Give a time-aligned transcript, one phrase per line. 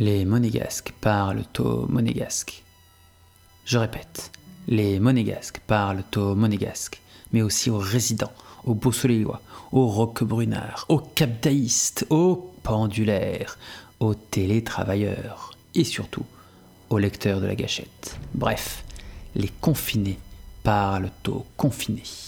[0.00, 2.62] Les monégasques parlent au monégasque.
[3.64, 4.30] Je répète,
[4.68, 7.00] les monégasques parlent au monégasque,
[7.32, 8.32] mais aussi aux résidents,
[8.64, 9.42] aux beausoleillois,
[9.72, 13.58] aux roquebrunards, aux capdaïstes, aux pendulaires,
[13.98, 16.24] aux télétravailleurs et surtout
[16.90, 18.16] aux lecteurs de la gâchette.
[18.34, 18.84] Bref,
[19.34, 20.18] les confinés
[20.62, 22.27] parlent aux confinés.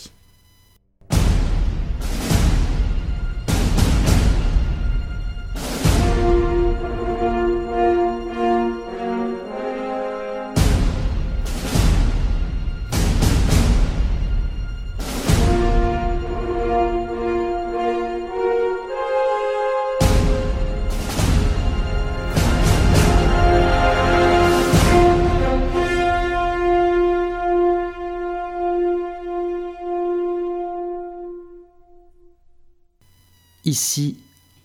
[33.70, 34.19] Ici,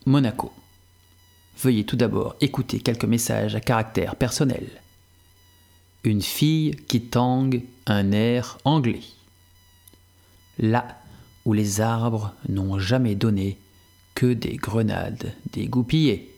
[0.08, 0.52] Monaco.
[1.62, 4.68] Veuillez tout d'abord écouter quelques messages à caractère personnel.
[6.04, 9.04] Une fille qui tangue un air anglais.
[10.58, 11.00] Là
[11.46, 13.60] où les arbres n'ont jamais donné
[14.16, 16.36] que des grenades dégoupillées.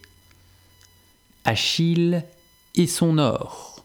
[1.45, 2.21] Achille
[2.75, 3.81] et son or.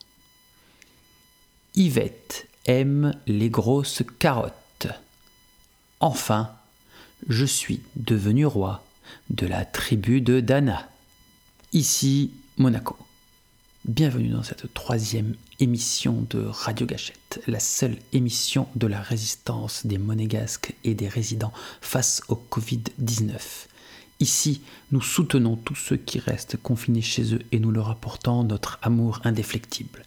[1.77, 4.89] Yvette aime les grosses carottes.
[6.01, 6.51] Enfin,
[7.29, 8.85] je suis devenu roi
[9.31, 10.89] de la tribu de Dana.
[11.73, 12.97] Ici, Monaco.
[13.85, 19.99] Bienvenue dans cette troisième émission de Radio Gâchette, la seule émission de la résistance des
[19.99, 23.67] monégasques et des résidents face au Covid-19.
[24.21, 24.63] Ici,
[24.93, 29.21] nous soutenons tous ceux qui restent confinés chez eux et nous leur apportons notre amour
[29.25, 30.05] indéflectible.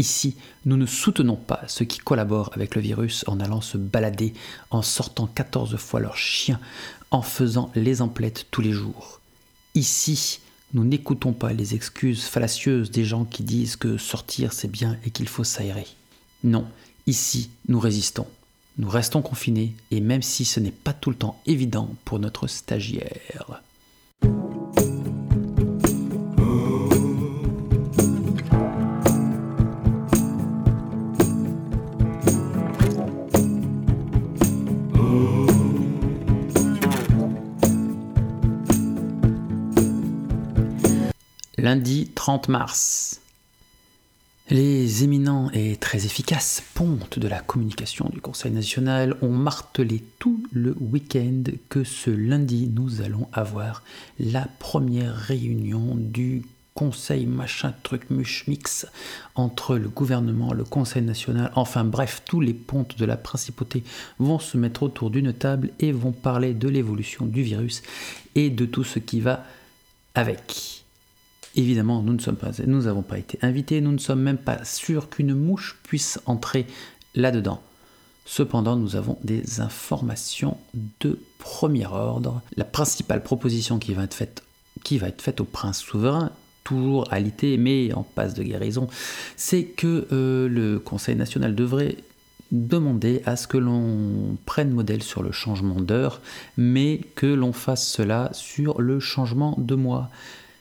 [0.00, 0.34] Ici,
[0.64, 4.32] nous ne soutenons pas ceux qui collaborent avec le virus en allant se balader,
[4.70, 6.58] en sortant 14 fois leur chien,
[7.10, 9.20] en faisant les emplettes tous les jours.
[9.74, 10.40] Ici,
[10.72, 15.10] nous n'écoutons pas les excuses fallacieuses des gens qui disent que sortir c'est bien et
[15.10, 15.86] qu'il faut s'aérer.
[16.44, 16.66] Non,
[17.06, 18.26] ici, nous résistons.
[18.78, 22.46] Nous restons confinés et même si ce n'est pas tout le temps évident pour notre
[22.46, 23.60] stagiaire.
[41.60, 43.20] Lundi 30 mars.
[44.48, 50.42] Les éminents et très efficaces pontes de la communication du Conseil national ont martelé tout
[50.52, 53.82] le week-end que ce lundi nous allons avoir
[54.18, 58.86] la première réunion du conseil machin truc muche mix
[59.34, 63.84] entre le gouvernement, le conseil national, enfin bref, tous les pontes de la principauté
[64.18, 67.82] vont se mettre autour d'une table et vont parler de l'évolution du virus
[68.34, 69.44] et de tout ce qui va
[70.14, 70.80] avec.
[71.56, 72.16] Évidemment, nous
[72.66, 76.66] nous n'avons pas été invités, nous ne sommes même pas sûrs qu'une mouche puisse entrer
[77.14, 77.60] là-dedans.
[78.24, 80.56] Cependant, nous avons des informations
[81.00, 82.42] de premier ordre.
[82.56, 84.44] La principale proposition qui va être faite,
[84.84, 86.30] qui va être faite au prince souverain,
[86.62, 88.86] toujours alité mais en passe de guérison,
[89.36, 91.96] c'est que euh, le Conseil national devrait
[92.52, 96.20] demander à ce que l'on prenne modèle sur le changement d'heure,
[96.56, 100.10] mais que l'on fasse cela sur le changement de mois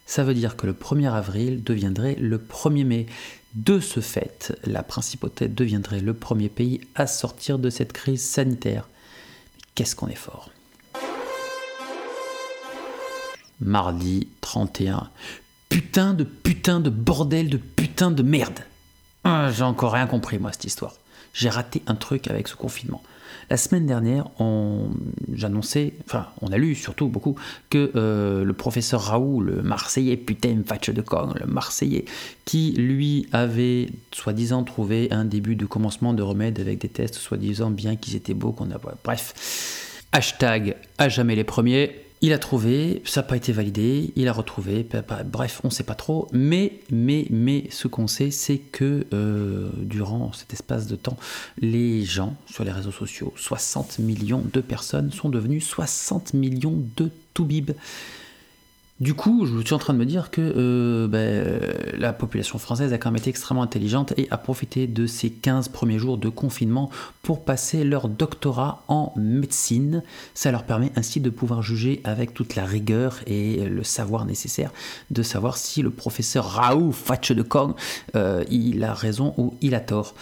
[0.10, 3.06] ça veut dire que le 1er avril deviendrait le 1er mai.
[3.54, 8.90] De ce fait, la principauté deviendrait le premier pays à sortir de cette crise sanitaire.
[9.76, 10.50] Qu'est-ce qu'on est fort?
[13.62, 15.12] Mardi 31.
[15.70, 18.62] Putain de putain de bordel de putain de merde.
[19.24, 20.96] Ah, j'ai encore rien compris moi cette histoire.
[21.34, 23.04] J'ai raté un truc avec ce confinement.
[23.50, 24.28] La semaine dernière,
[25.34, 27.36] j'annonçais, enfin, on a lu surtout beaucoup,
[27.70, 32.06] que euh, le professeur Raoult, le Marseillais, putain, fatch de con, le Marseillais,
[32.46, 37.72] qui lui avait soi-disant trouvé un début de commencement de remède avec des tests soi-disant
[37.72, 38.80] bien qu'ils étaient beaux, qu'on a.
[39.04, 40.06] Bref.
[40.12, 42.09] Hashtag à jamais les premiers.
[42.22, 44.86] Il a trouvé, ça n'a pas été validé, il a retrouvé,
[45.26, 49.70] bref, on ne sait pas trop, mais, mais, mais ce qu'on sait, c'est que euh,
[49.78, 51.16] durant cet espace de temps,
[51.60, 57.10] les gens sur les réseaux sociaux, 60 millions de personnes sont devenues 60 millions de
[57.34, 57.72] toubibs.
[59.00, 62.92] Du coup, je suis en train de me dire que euh, ben, la population française
[62.92, 66.28] a quand même été extrêmement intelligente et a profité de ces 15 premiers jours de
[66.28, 66.90] confinement
[67.22, 70.04] pour passer leur doctorat en médecine.
[70.34, 74.72] Ça leur permet ainsi de pouvoir juger avec toute la rigueur et le savoir nécessaire
[75.12, 77.76] de savoir si le professeur Raoult Fatche de Kong,
[78.16, 80.14] euh, il a raison ou il a tort.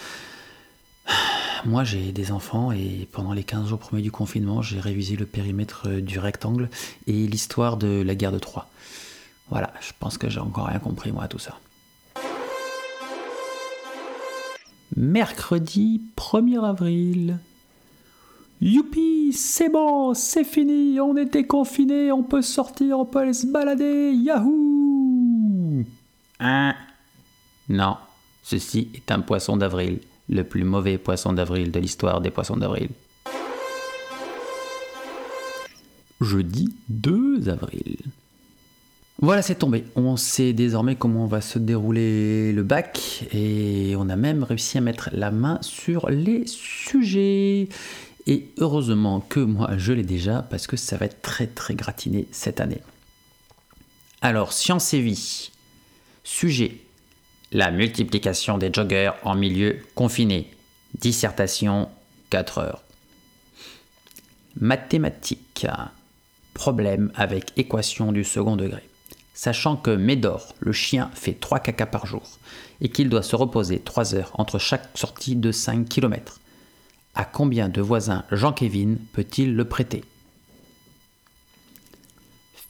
[1.64, 5.26] Moi, j'ai des enfants et pendant les 15 jours premiers du confinement, j'ai révisé le
[5.26, 6.68] périmètre euh, du rectangle
[7.06, 8.68] et l'histoire de la guerre de Troie.
[9.50, 11.58] Voilà, je pense que j'ai encore rien compris moi à tout ça.
[14.96, 17.38] Mercredi 1er avril.
[18.60, 23.46] Youpi, c'est bon, c'est fini, on était confinés, on peut sortir, on peut aller se
[23.46, 25.84] balader, yahoo
[26.40, 26.74] Hein
[27.68, 27.96] Non,
[28.42, 32.88] ceci est un poisson d'avril, le plus mauvais poisson d'avril de l'histoire des poissons d'avril.
[36.20, 37.96] Jeudi 2 avril.
[39.20, 39.84] Voilà, c'est tombé.
[39.96, 44.80] On sait désormais comment va se dérouler le bac et on a même réussi à
[44.80, 47.68] mettre la main sur les sujets.
[48.26, 52.28] Et heureusement que moi je l'ai déjà parce que ça va être très très gratiné
[52.30, 52.82] cette année.
[54.20, 55.50] Alors, science et vie.
[56.24, 56.80] Sujet
[57.52, 60.50] la multiplication des joggers en milieu confiné.
[60.94, 61.88] Dissertation
[62.30, 62.82] 4 heures.
[64.60, 65.66] Mathématiques.
[66.54, 68.82] Problème avec équation du second degré
[69.38, 72.24] sachant que Médor, le chien, fait 3 caca par jour
[72.80, 76.40] et qu'il doit se reposer 3 heures entre chaque sortie de 5 km.
[77.14, 80.02] À combien de voisins Jean-Kévin peut-il le prêter?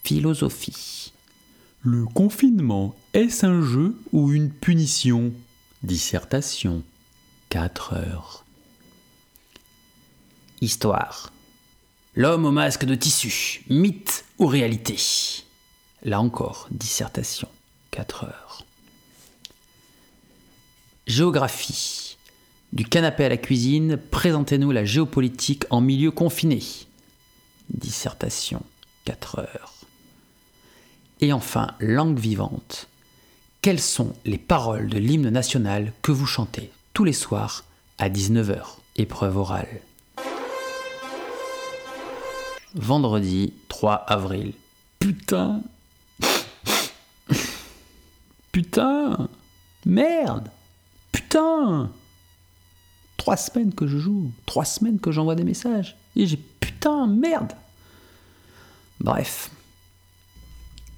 [0.03, 1.11] Philosophie.
[1.81, 5.31] Le confinement, est-ce un jeu ou une punition?
[5.81, 6.83] Dissertation.
[7.47, 8.45] 4 heures.
[10.59, 11.31] Histoire.
[12.15, 14.97] L'homme au masque de tissu, mythe ou réalité?
[16.03, 17.47] Là encore, dissertation,
[17.91, 18.65] 4 heures.
[21.07, 22.17] Géographie.
[22.73, 26.61] Du canapé à la cuisine, présentez-nous la géopolitique en milieu confiné.
[27.69, 28.61] Dissertation,
[29.05, 29.78] 4 heures.
[31.21, 32.87] Et enfin, langue vivante.
[33.61, 37.65] Quelles sont les paroles de l'hymne national que vous chantez tous les soirs
[37.97, 38.61] à 19h
[38.95, 39.81] Épreuve orale.
[42.73, 44.53] Vendredi 3 avril.
[44.99, 45.61] Putain,
[48.51, 49.29] Putain
[49.85, 50.49] Merde
[51.11, 51.91] Putain
[53.17, 55.97] Trois semaines que je joue, trois semaines que j'envoie des messages.
[56.15, 57.53] Et j'ai putain, merde
[58.99, 59.51] Bref.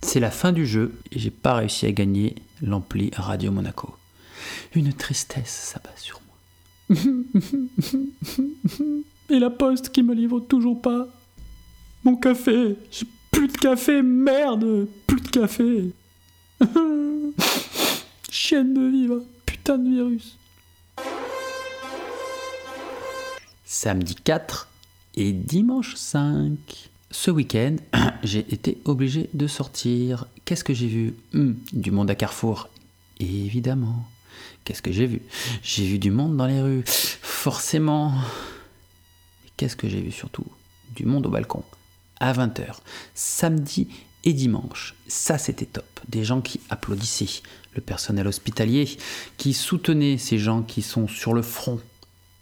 [0.02, 3.96] C'est la fin du jeu et j'ai pas réussi à gagner l'ampli Radio Monaco.
[4.76, 6.98] Une tristesse s'abat sur moi.
[9.30, 11.08] et la poste qui me livre toujours pas.
[12.04, 15.92] Mon café J'ai plus de café, merde Plus de café
[18.32, 20.38] Chienne de vivre, putain de virus.
[23.66, 24.68] Samedi 4
[25.16, 26.91] et dimanche 5.
[27.12, 27.76] Ce week-end,
[28.24, 30.26] j'ai été obligé de sortir.
[30.46, 31.14] Qu'est-ce que j'ai vu?
[31.34, 32.70] Hmm, Du monde à Carrefour.
[33.20, 34.06] Évidemment.
[34.64, 35.22] Qu'est-ce que j'ai vu?
[35.62, 36.84] J'ai vu du monde dans les rues.
[36.86, 38.14] Forcément.
[39.58, 40.46] Qu'est-ce que j'ai vu surtout?
[40.96, 41.64] Du monde au balcon.
[42.20, 42.78] À 20h.
[43.14, 43.88] Samedi
[44.24, 44.96] et dimanche.
[45.08, 45.86] Ça, c'était top.
[46.08, 47.42] Des gens qui applaudissaient
[47.76, 48.90] le personnel hospitalier,
[49.38, 51.80] qui soutenait ces gens qui sont sur le front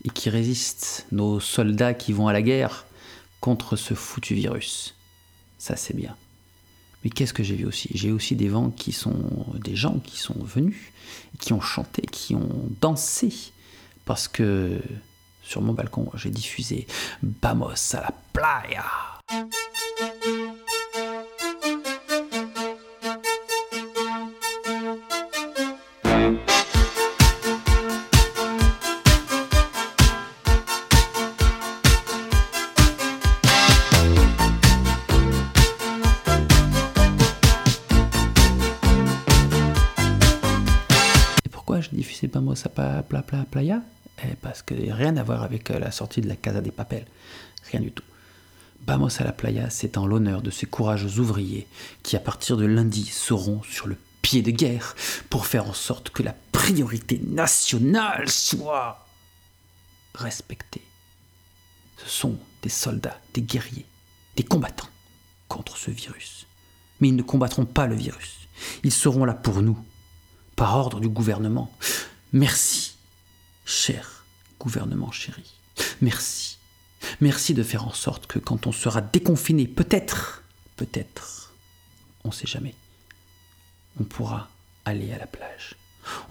[0.05, 2.85] et qui résistent, nos soldats qui vont à la guerre
[3.41, 4.95] contre ce foutu virus.
[5.57, 6.15] Ça, c'est bien.
[7.03, 7.89] Mais qu'est-ce que j'ai vu aussi?
[7.93, 9.13] J'ai aussi des gens qui sont
[10.41, 10.77] venus,
[11.39, 13.33] qui ont chanté, qui ont dansé,
[14.05, 14.81] parce que
[15.43, 16.87] sur mon balcon, j'ai diffusé
[17.41, 18.85] Vamos à la playa.
[43.29, 43.81] Pla pla playa
[44.23, 47.05] eh, Parce que rien à voir avec euh, la sortie de la Casa des Papels.
[47.71, 48.03] Rien du tout.
[48.87, 51.67] Vamos à la playa, c'est en l'honneur de ces courageux ouvriers
[52.01, 54.95] qui, à partir de lundi, seront sur le pied de guerre
[55.29, 59.05] pour faire en sorte que la priorité nationale soit
[60.15, 60.81] respectée.
[61.97, 63.85] Ce sont des soldats, des guerriers,
[64.37, 64.89] des combattants
[65.47, 66.47] contre ce virus.
[66.99, 68.47] Mais ils ne combattront pas le virus.
[68.83, 69.77] Ils seront là pour nous,
[70.55, 71.71] par ordre du gouvernement.
[72.33, 72.98] Merci,
[73.69, 74.25] cher
[74.59, 75.53] gouvernement chéri.
[76.01, 76.57] Merci.
[77.21, 80.43] Merci de faire en sorte que quand on sera déconfiné, peut-être,
[80.75, 81.53] peut-être,
[82.23, 82.75] on ne sait jamais,
[83.99, 84.49] on pourra
[84.85, 85.75] aller à la plage.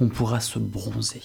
[0.00, 1.22] On pourra se bronzer.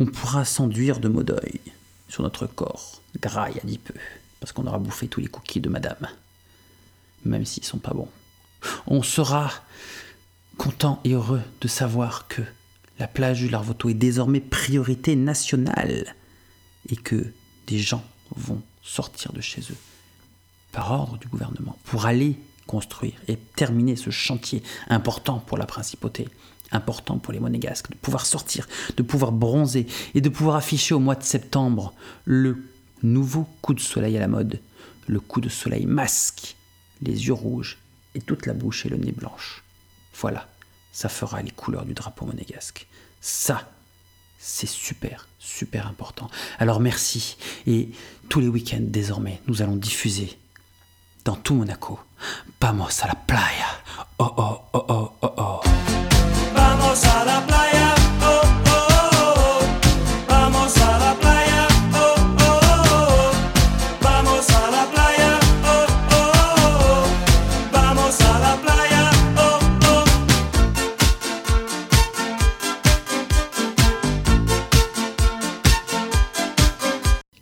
[0.00, 1.60] On pourra s'enduire de mots d'œil
[2.08, 3.94] sur notre corps, gras et peu,
[4.40, 6.08] parce qu'on aura bouffé tous les cookies de madame,
[7.24, 8.10] même s'ils sont pas bons.
[8.86, 9.52] On sera
[10.58, 12.42] content et heureux de savoir que
[13.00, 16.14] la plage du Larvoto est désormais priorité nationale
[16.90, 17.32] et que
[17.66, 18.04] des gens
[18.36, 19.76] vont sortir de chez eux
[20.70, 26.28] par ordre du gouvernement pour aller construire et terminer ce chantier important pour la principauté,
[26.72, 31.00] important pour les monégasques, de pouvoir sortir, de pouvoir bronzer et de pouvoir afficher au
[31.00, 31.94] mois de septembre
[32.26, 32.62] le
[33.02, 34.60] nouveau coup de soleil à la mode,
[35.08, 36.54] le coup de soleil masque,
[37.00, 37.78] les yeux rouges
[38.14, 39.64] et toute la bouche et le nez blanche.
[40.20, 40.48] Voilà,
[40.92, 42.86] ça fera les couleurs du drapeau monégasque.
[43.20, 43.70] Ça,
[44.38, 46.30] c'est super, super important.
[46.58, 47.36] Alors merci.
[47.66, 47.90] Et
[48.28, 50.38] tous les week-ends désormais, nous allons diffuser
[51.24, 52.00] dans tout Monaco.
[52.60, 53.66] Vamos a la playa.
[54.18, 55.69] Oh oh oh oh oh oh.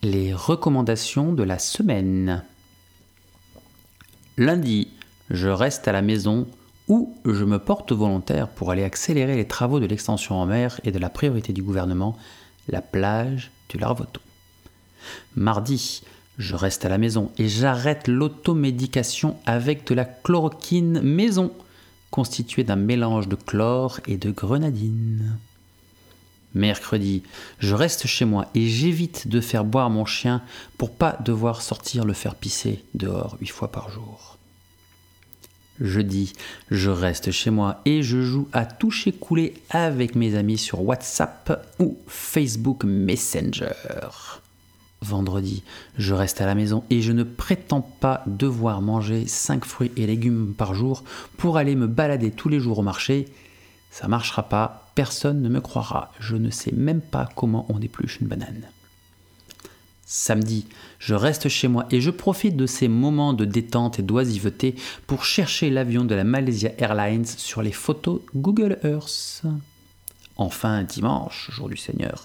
[0.04, 2.44] Les recommandations de la semaine.
[4.36, 4.92] Lundi,
[5.28, 6.46] je reste à la maison
[6.86, 10.92] ou je me porte volontaire pour aller accélérer les travaux de l'extension en mer et
[10.92, 12.16] de la priorité du gouvernement,
[12.68, 14.20] la plage du Larvoto.
[15.34, 16.04] Mardi,
[16.38, 21.50] je reste à la maison et j'arrête l'automédication avec de la chloroquine maison,
[22.12, 25.38] constituée d'un mélange de chlore et de grenadine.
[26.54, 27.22] Mercredi,
[27.58, 30.42] je reste chez moi et j'évite de faire boire mon chien
[30.78, 34.38] pour pas devoir sortir le faire pisser dehors huit fois par jour.
[35.80, 36.32] Jeudi,
[36.70, 41.64] je reste chez moi et je joue à toucher couler avec mes amis sur WhatsApp
[41.78, 43.70] ou Facebook Messenger.
[45.00, 45.62] Vendredi,
[45.96, 50.06] je reste à la maison et je ne prétends pas devoir manger 5 fruits et
[50.06, 51.04] légumes par jour
[51.36, 53.28] pour aller me balader tous les jours au marché.
[53.92, 56.10] Ça marchera pas, personne ne me croira.
[56.18, 58.64] Je ne sais même pas comment on épluche une banane.
[60.04, 60.66] Samedi,
[60.98, 64.74] je reste chez moi et je profite de ces moments de détente et d'oisiveté
[65.06, 69.44] pour chercher l'avion de la Malaysia Airlines sur les photos Google Earth.
[70.40, 72.22] Enfin, dimanche, jour du Seigneur,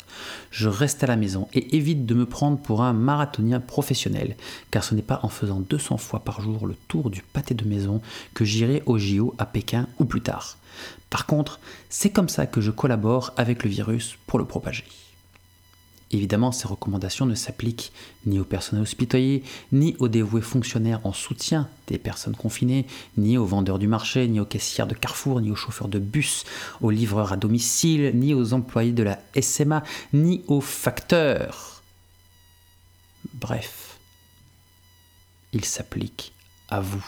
[0.51, 4.37] je reste à la maison et évite de me prendre pour un marathonien professionnel,
[4.69, 7.67] car ce n'est pas en faisant 200 fois par jour le tour du pâté de
[7.67, 8.03] maison
[8.35, 10.57] que j'irai au JO à Pékin ou plus tard.
[11.09, 14.85] Par contre, c'est comme ça que je collabore avec le virus pour le propager.
[16.13, 17.91] Évidemment, ces recommandations ne s'appliquent
[18.27, 19.41] ni au personnel hospitalier,
[19.71, 22.85] ni aux dévoués fonctionnaires en soutien des personnes confinées,
[23.17, 26.45] ni aux vendeurs du marché, ni aux caissières de Carrefour, ni aux chauffeurs de bus,
[26.81, 29.81] aux livreurs à domicile, ni aux employés de la SMA,
[30.13, 31.81] ni aux facteurs.
[33.33, 33.97] Bref,
[35.51, 36.33] il s'applique
[36.69, 37.05] à vous,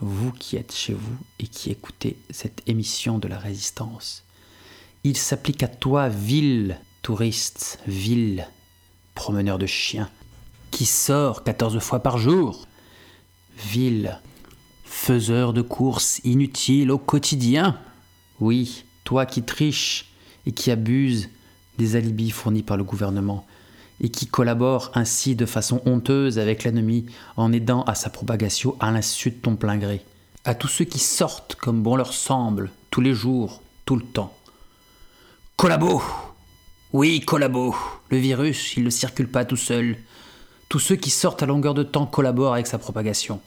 [0.00, 4.22] vous qui êtes chez vous et qui écoutez cette émission de la résistance.
[5.02, 8.48] Il s'applique à toi, ville touriste, ville,
[9.14, 10.08] promeneur de chiens,
[10.70, 12.66] qui sort 14 fois par jour,
[13.56, 14.18] ville,
[14.84, 17.78] faiseur de courses inutiles au quotidien.
[18.40, 20.12] Oui, toi qui triches
[20.46, 21.28] et qui abuses
[21.78, 23.46] des alibis fournis par le gouvernement,
[24.00, 28.90] et qui collabore ainsi de façon honteuse avec l'ennemi en aidant à sa propagation à
[28.90, 30.04] l'insu de ton plein gré.
[30.44, 34.34] À tous ceux qui sortent comme bon leur semble, tous les jours, tout le temps.
[35.56, 36.02] Collabo
[36.92, 37.76] Oui, collabo
[38.10, 39.96] Le virus, il ne circule pas tout seul.
[40.68, 43.40] Tous ceux qui sortent à longueur de temps collaborent avec sa propagation.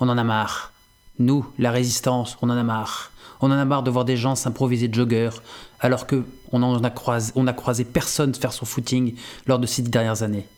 [0.00, 0.72] On en a marre.
[1.20, 3.12] Nous, la résistance, on en a marre.
[3.40, 5.40] On en a marre de voir des gens s'improviser joggers,
[5.78, 9.14] alors que on croisé, personne faire son footing
[9.46, 10.48] lors de ces dix dernières années.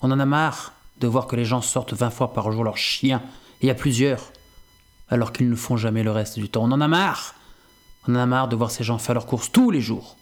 [0.00, 2.76] On en a marre de voir que les gens sortent 20 fois par jour leur
[2.76, 3.20] chien,
[3.62, 4.30] et à plusieurs,
[5.08, 6.62] alors qu'ils ne font jamais le reste du temps.
[6.62, 7.34] On en a marre.
[8.06, 10.17] On en a marre de voir ces gens faire leurs courses tous les jours,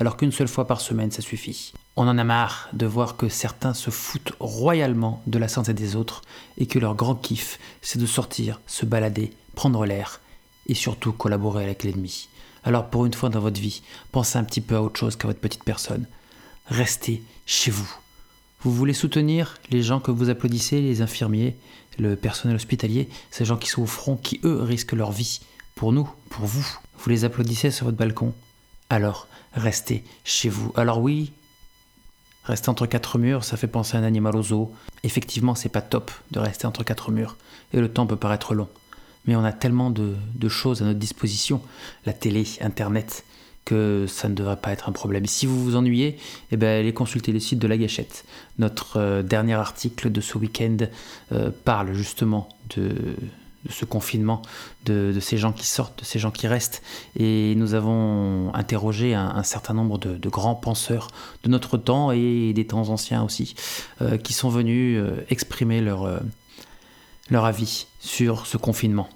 [0.00, 1.74] alors qu'une seule fois par semaine, ça suffit.
[1.94, 5.94] On en a marre de voir que certains se foutent royalement de la santé des
[5.94, 6.22] autres
[6.56, 10.22] et que leur grand kiff, c'est de sortir, se balader, prendre l'air
[10.66, 12.28] et surtout collaborer avec l'ennemi.
[12.64, 15.28] Alors pour une fois dans votre vie, pensez un petit peu à autre chose qu'à
[15.28, 16.06] votre petite personne.
[16.66, 17.94] Restez chez vous.
[18.62, 21.58] Vous voulez soutenir les gens que vous applaudissez, les infirmiers,
[21.98, 25.40] le personnel hospitalier, ces gens qui sont au front, qui eux risquent leur vie.
[25.74, 26.66] Pour nous, pour vous.
[26.98, 28.32] Vous les applaudissez sur votre balcon.
[28.88, 30.72] Alors, restez chez vous.
[30.76, 31.32] Alors oui,
[32.44, 34.72] rester entre quatre murs, ça fait penser à un animal au zoo.
[35.02, 37.36] Effectivement, c'est pas top de rester entre quatre murs.
[37.72, 38.68] Et le temps peut paraître long
[39.26, 40.16] mais on a tellement de,
[40.48, 41.60] choses à notre disposition,
[42.06, 43.24] la télé, Internet,
[43.64, 45.26] que ça ne devrait pas être un problème.
[45.26, 46.18] Si vous vous ennuyez,
[46.50, 48.24] eh ben, allez consulter le site de La Gâchette.
[48.58, 50.78] Notre euh, dernier article de ce week-end
[51.32, 52.94] euh, parle justement de,
[53.64, 54.42] de ce confinement,
[54.86, 56.82] de, ces gens qui sortent, de ces gens qui restent.
[57.18, 61.08] Et nous avons interrogé un, certain nombre de, grands penseurs
[61.42, 63.54] de notre temps et des temps anciens aussi,
[64.00, 66.20] euh, qui sont venus exprimer leur
[67.30, 69.08] leur avis sur ce confinement.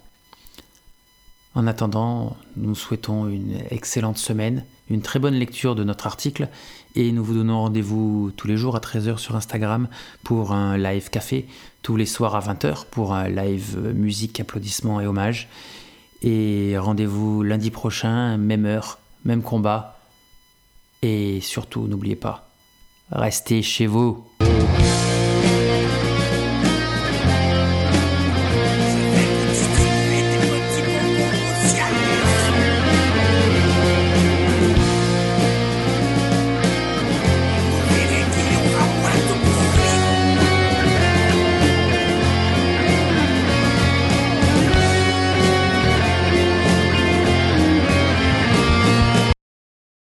[1.55, 6.49] En attendant, nous souhaitons une excellente semaine, une très bonne lecture de notre article
[6.97, 9.89] et nous vous donnons rendez-vous tous les jours à 13h sur Instagram
[10.25, 11.47] pour un live café,
[11.85, 15.49] tous les soirs à 20h pour un live musique, applaudissements et hommages.
[16.23, 19.99] Et rendez-vous lundi prochain, même heure, même combat.
[21.03, 22.49] Et surtout, n'oubliez pas,
[23.13, 24.25] restez chez vous.